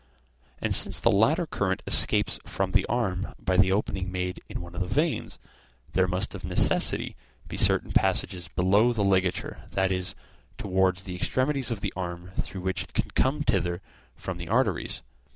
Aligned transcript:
And 0.57 0.73
since 0.73 0.99
the 0.99 1.11
latter 1.11 1.45
current 1.45 1.83
escapes 1.85 2.39
from 2.43 2.71
the 2.71 2.87
arm 2.87 3.35
by 3.37 3.55
the 3.55 3.71
opening 3.71 4.11
made 4.11 4.41
in 4.49 4.59
one 4.59 4.73
of 4.73 4.81
the 4.81 4.87
veins, 4.87 5.37
there 5.93 6.07
must 6.07 6.33
of 6.33 6.43
necessity 6.43 7.15
be 7.47 7.55
certain 7.55 7.91
passages 7.91 8.47
below 8.47 8.93
the 8.93 9.03
ligature, 9.03 9.63
that 9.73 9.91
is, 9.91 10.15
towards 10.57 11.03
the 11.03 11.13
extremities 11.13 11.69
of 11.69 11.81
the 11.81 11.93
arm 11.95 12.31
through 12.41 12.61
which 12.61 12.81
it 12.81 12.93
can 12.93 13.11
come 13.11 13.43
thither 13.43 13.79
from 14.15 14.39
the 14.39 14.47
arteries. 14.47 15.03